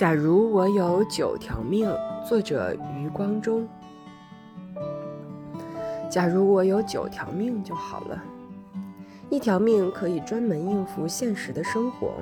[0.00, 1.86] 假如我有九条命，
[2.26, 3.68] 作者余光中。
[6.08, 8.18] 假如我有九条命就好了，
[9.28, 12.14] 一条命可以专门应付现实的生活。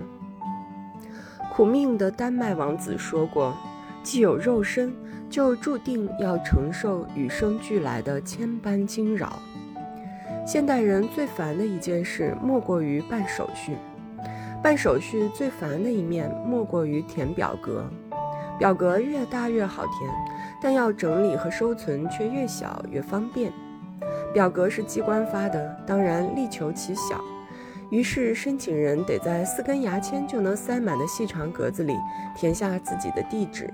[1.53, 3.57] 苦命的丹麦王子说过
[4.03, 4.93] ：“既有肉身，
[5.31, 9.39] 就注定要承受与生俱来的千般惊扰。”
[10.45, 13.77] 现代人最烦的一件事，莫过于办手续。
[14.63, 17.85] 办手续最烦的一面，莫过于填表格。
[18.59, 20.11] 表格越大越好填，
[20.61, 23.53] 但要整理和收存却越小越方便。
[24.35, 27.23] 表格是机关发的，当然力求其小。
[27.91, 31.97] 于是申请人得在四根牙签就能塞满的细长格子里
[32.37, 33.73] 填下自己的地址。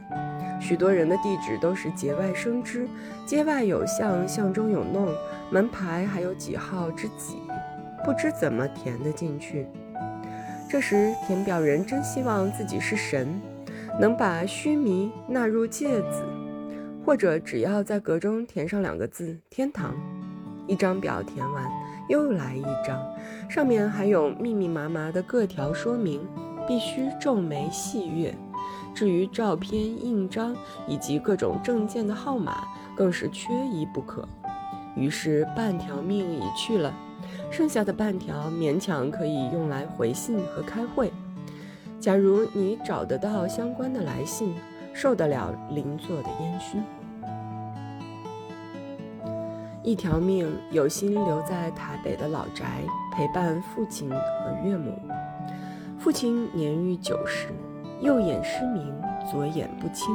[0.61, 2.87] 许多人的地址都是节外生枝，
[3.27, 5.09] 街外有巷，巷中有弄，
[5.51, 7.39] 门牌还有几号之几，
[8.05, 9.67] 不知怎么填得进去。
[10.75, 13.41] 这时，填表人真希望自己是神，
[14.01, 16.25] 能把须弥纳入芥子，
[17.07, 19.95] 或者只要在格中填上两个字“天堂”。
[20.67, 21.71] 一张表填完，
[22.09, 23.01] 又来一张，
[23.49, 26.27] 上面还有密密麻麻的各条说明，
[26.67, 28.35] 必须皱眉细阅。
[28.93, 30.57] 至于照片、印章
[30.89, 32.65] 以及各种证件的号码，
[32.97, 34.29] 更是缺一不可。
[34.97, 36.93] 于是半条命已去了。
[37.57, 41.13] 剩下的半条勉强可以用来回信和开会。
[42.01, 44.53] 假如你找得到相关的来信，
[44.93, 46.83] 受得了邻座的烟熏。
[49.85, 52.83] 一条命有心留在台北的老宅
[53.13, 54.17] 陪伴父亲和
[54.65, 54.99] 岳母。
[55.97, 57.51] 父亲年逾九十，
[58.01, 58.93] 右眼失明，
[59.31, 60.13] 左眼不清。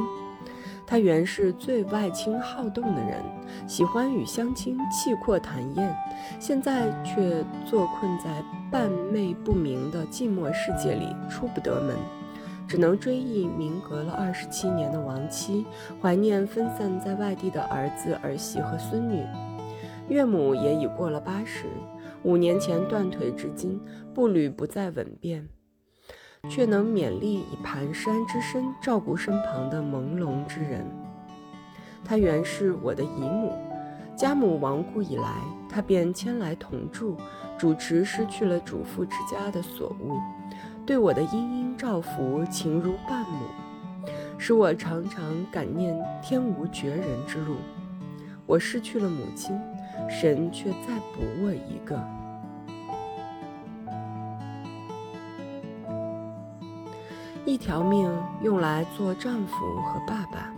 [0.90, 3.22] 他原是最外倾好动的人，
[3.64, 5.96] 喜欢与乡亲气阔谈宴，
[6.40, 11.94] 现在却坐困在半昧不明的寂寞世界里，出不得门，
[12.66, 15.64] 只能追忆明隔了二十七年的亡妻，
[16.02, 19.24] 怀念分散在外地的儿子儿媳和孙女。
[20.08, 21.66] 岳母也已过了八十，
[22.24, 23.80] 五年前断腿至今，
[24.12, 25.48] 步履不再稳便。
[26.48, 30.86] 却能勉力以蹒跚之身照顾身旁的朦胧之人。
[32.04, 33.52] 她原是我的姨母，
[34.16, 35.34] 家母亡故以来，
[35.68, 37.16] 她便迁来同住，
[37.58, 40.18] 主持失去了主妇之家的所物，
[40.84, 44.08] 对我的殷殷照拂情如半母，
[44.38, 47.56] 使我常常感念天无绝人之路。
[48.46, 49.56] 我失去了母亲，
[50.08, 52.19] 神却再补我一个。
[57.60, 58.10] 条命
[58.40, 60.50] 用来做丈夫和爸爸。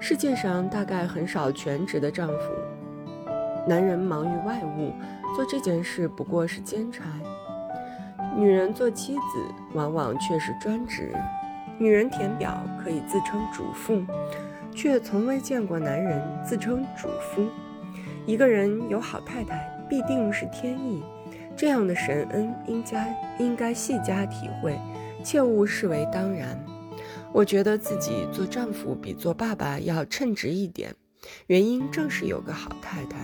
[0.00, 2.52] 世界上大概很少全职的丈夫。
[3.68, 4.92] 男人忙于外务，
[5.36, 7.04] 做这件事不过是兼差；
[8.36, 9.20] 女人做妻子，
[9.74, 11.14] 往往却是专职。
[11.78, 14.02] 女人填表可以自称主妇，
[14.74, 17.46] 却从未见过男人自称主夫。
[18.26, 21.00] 一个人有好太太，必定是天意。
[21.56, 24.76] 这样的神恩，应该应该细加体会。
[25.28, 26.58] 切勿视为当然。
[27.34, 30.96] 我觉得自己做丈夫比做爸爸要称职一点，
[31.48, 33.18] 原因正是有个好太太。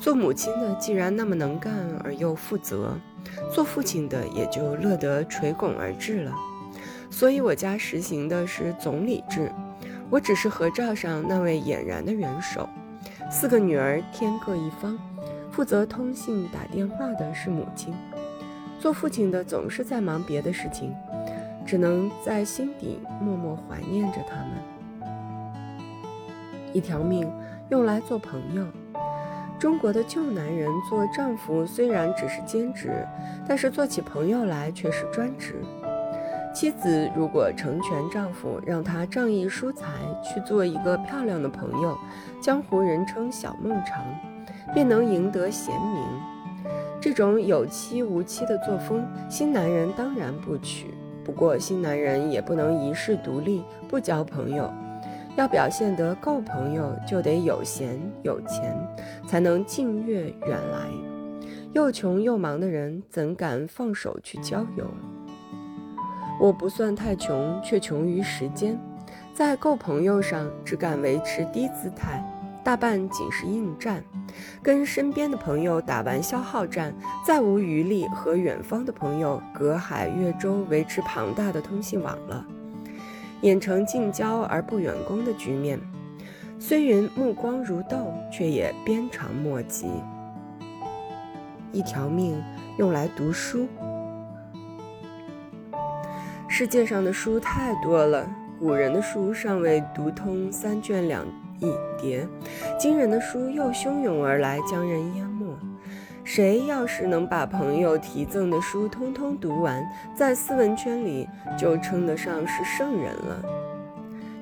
[0.00, 1.72] 做母亲的既然那么能干
[2.02, 2.98] 而又负责，
[3.52, 6.32] 做父亲的也就乐得垂拱而治了。
[7.08, 9.52] 所以我家实行的是总理制，
[10.10, 12.68] 我只是合照上那位俨然的元首。
[13.30, 14.98] 四个女儿天各一方，
[15.52, 17.94] 负责通信打电话的是母亲。
[18.86, 20.94] 做父亲的总是在忙别的事情，
[21.66, 25.10] 只能在心底默默怀念着他们。
[26.72, 27.28] 一条命
[27.68, 28.64] 用来做朋友。
[29.58, 33.04] 中国的旧男人做丈夫虽然只是兼职，
[33.44, 35.56] 但是做起朋友来却是专职。
[36.54, 39.88] 妻子如果成全丈夫，让他仗义疏财
[40.22, 41.98] 去做一个漂亮的朋友，
[42.40, 44.04] 江湖人称小孟尝，
[44.72, 46.35] 便能赢得贤名。
[47.06, 50.92] 这种有妻无妻的作风，新男人当然不娶。
[51.22, 54.68] 不过，新男人也不能一世独立，不交朋友。
[55.36, 58.76] 要表现得够朋友，就得有闲有钱，
[59.24, 60.88] 才能近悦远来。
[61.72, 64.84] 又穷又忙的人，怎敢放手去交友？
[66.40, 68.76] 我不算太穷，却穷于时间，
[69.32, 72.20] 在够朋友上只敢维持低姿态，
[72.66, 74.02] 大半仅是应战。
[74.60, 76.92] 跟身边的朋友打完消耗战，
[77.24, 82.44] 再无余力和远方的朋友隔海越洲维持庞大的通信网了，
[83.42, 85.78] 演成近交而不远攻的局面。
[86.58, 89.88] 虽云目光如豆，却也鞭长莫及。
[91.70, 92.42] 一条命
[92.78, 93.68] 用来读书。
[96.48, 98.28] 世界上的书太多了，
[98.58, 101.24] 古人的书尚未读通三卷两
[101.60, 102.26] 一叠，
[102.78, 105.56] 惊人的书又汹涌而来，将人淹没。
[106.24, 113.42] 谁要是能把朋友提赠的书通通读完，在斯文圈里就称得上是圣人了。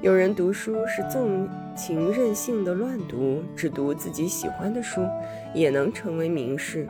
[0.00, 5.00] 有人读书是纵情任性的乱读，只读自己喜欢的书，
[5.54, 6.86] 也能成为名士。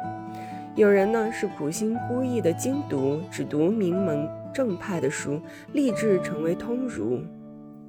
[0.77, 5.41] 有人呢是苦心孤诣的精读，只读名门正派的书，
[5.73, 7.21] 立志成为通儒。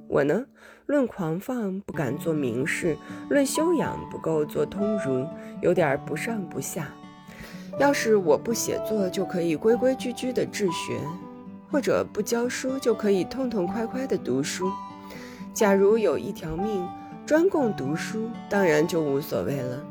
[0.07, 0.45] 我呢，
[0.85, 2.97] 论狂放不敢做名士，
[3.29, 5.25] 论修养不够做通儒。
[5.61, 6.87] 有点不上不下。
[7.79, 10.99] 要是我不写作，就可以规规矩矩的治学；
[11.71, 14.71] 或者不教书，就可以痛痛快快的读书。
[15.53, 16.87] 假如有一条命
[17.25, 19.83] 专供读书，当然就无所谓了。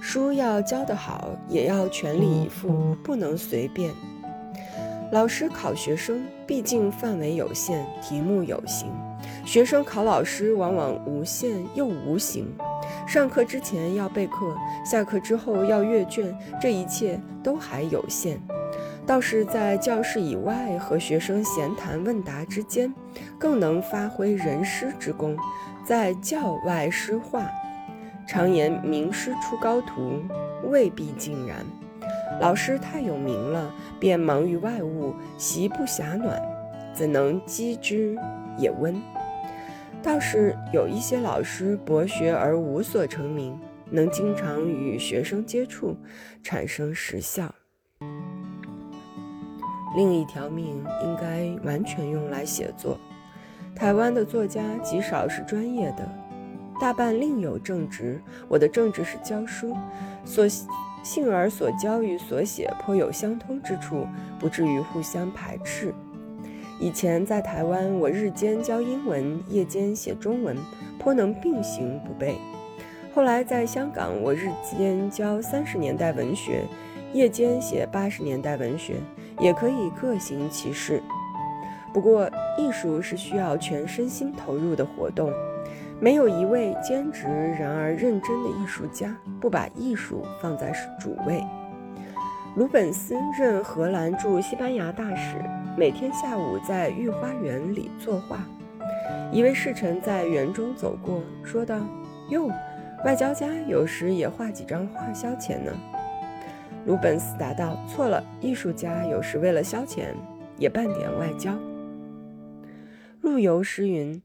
[0.00, 3.92] 书要教得好，也要全力以赴，不能随便。
[5.10, 8.88] 老师考学生，毕竟范围有限，题目有形；
[9.44, 12.46] 学生考老师，往往无限又无形。
[13.06, 18.40] 上课之前要备课，下课之后要阅卷，这一切都还有限。
[19.06, 22.92] 倒是在教室以外和学生闲谈问答之间，
[23.38, 25.36] 更能发挥人师之功，
[25.84, 27.46] 在教外施化。
[28.26, 30.22] 常言名师出高徒，
[30.70, 31.58] 未必尽然。
[32.40, 33.70] 老师太有名了，
[34.00, 36.40] 便忙于外务，席不暇暖，
[36.94, 38.16] 怎能积之
[38.56, 38.98] 也温？
[40.04, 43.58] 倒是有一些老师博学而无所成名，
[43.90, 45.96] 能经常与学生接触，
[46.42, 47.52] 产生实效。
[49.96, 53.00] 另一条命应该完全用来写作。
[53.74, 56.06] 台湾的作家极少是专业的，
[56.78, 58.20] 大半另有正职。
[58.46, 59.74] 我的正职是教书，
[60.22, 60.46] 所
[61.02, 64.06] 幸而所教与所写颇有相通之处，
[64.38, 65.94] 不至于互相排斥。
[66.84, 70.54] 以前在台湾，我日间教英文，夜间写中文，
[70.98, 72.34] 颇能并行不悖。
[73.14, 76.60] 后来在香港，我日间教三十年代文学，
[77.14, 78.96] 夜间写八十年代文学，
[79.40, 81.02] 也可以各行其事。
[81.94, 85.32] 不过，艺术是需要全身心投入的活动，
[85.98, 87.26] 没有一位兼职
[87.58, 90.70] 然而认真的艺术家不把艺术放在
[91.00, 91.42] 主位。
[92.56, 95.42] 鲁本斯任荷兰驻西班牙大使。
[95.76, 98.38] 每天下午在御花园里作画，
[99.32, 101.80] 一位侍臣在园中走过，说道
[102.30, 102.48] ：“哟，
[103.04, 105.72] 外交家有时也画几张画消遣呢。”
[106.86, 110.04] 鲁本斯答道：“错了，艺术家有时为了消遣，
[110.56, 111.52] 也办点外交。”
[113.20, 114.22] 陆游诗云：“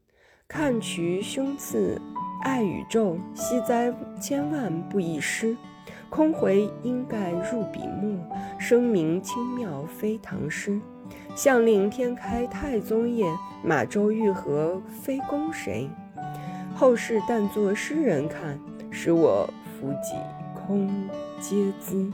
[0.47, 1.99] 看渠胸次
[2.43, 3.91] 爱宇宙，惜哉
[4.21, 5.57] 千万不一失。
[6.09, 8.17] 空回应盖入笔墨，
[8.59, 10.79] 声名清妙非唐诗。”
[11.35, 13.25] 相令天开太宗业，
[13.63, 15.89] 马周玉和非公谁？
[16.75, 18.59] 后世但作诗人看，
[18.91, 20.15] 使我弗己
[20.53, 20.87] 空
[21.39, 22.11] 嗟资。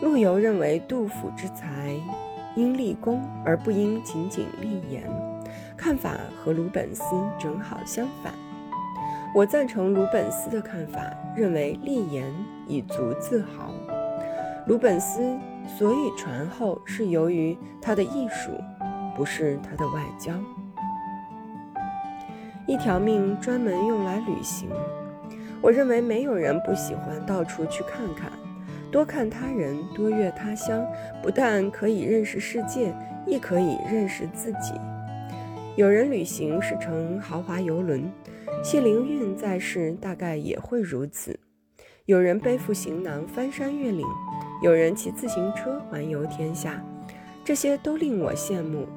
[0.00, 1.94] 陆游认为杜甫之才
[2.56, 5.02] 应立功，而不应仅仅立言，
[5.76, 7.02] 看法和鲁本斯
[7.38, 8.32] 正好相反。
[9.38, 11.00] 我赞成鲁本斯的看法，
[11.36, 12.24] 认为立言
[12.66, 13.72] 以足自豪。
[14.66, 15.38] 鲁本斯。
[15.78, 18.50] 所以传后是由于他的艺术，
[19.14, 20.32] 不是他的外交。
[22.66, 24.70] 一条命专门用来旅行，
[25.60, 28.32] 我认为没有人不喜欢到处去看看，
[28.90, 30.82] 多看他人，多阅他乡，
[31.22, 32.94] 不但可以认识世界，
[33.26, 34.72] 亦可以认识自己。
[35.78, 38.10] 有人旅行是乘豪华游轮，
[38.64, 41.38] 谢灵运在世大概也会如此。
[42.06, 44.04] 有人背负行囊翻山越岭。
[44.60, 46.84] 有人骑自行车环游天下，
[47.44, 48.88] 这些都令我羡慕。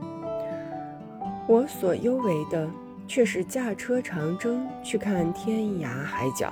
[1.48, 2.68] 我所优为的
[3.08, 6.52] 却是驾车长征去看天涯海角。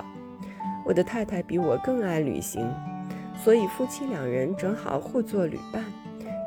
[0.86, 2.72] 我的太太比我更爱旅行，
[3.36, 5.82] 所以夫妻两人正好互作旅伴。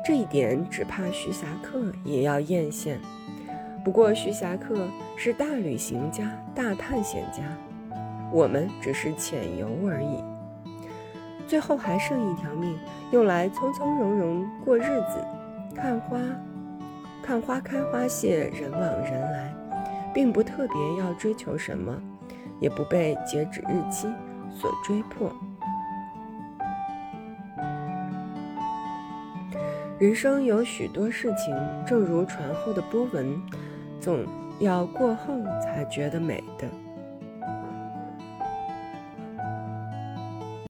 [0.02, 2.96] 这一点只怕徐霞客也要艳羡。
[3.84, 6.24] 不过徐霞客是大旅行家、
[6.54, 7.42] 大探险家，
[8.32, 10.24] 我们只是浅游而已。
[11.46, 12.78] 最后还剩一条命，
[13.12, 15.22] 用来从从容容过日子，
[15.76, 16.18] 看花，
[17.22, 19.54] 看花开花谢，人往人来，
[20.14, 21.94] 并不特别要追求什么，
[22.60, 24.08] 也不被截止日期
[24.50, 25.30] 所追迫。
[29.98, 31.54] 人生有许多事情，
[31.86, 33.40] 正如船后的波纹，
[34.04, 34.22] 总
[34.60, 36.83] 要过后才觉得美的。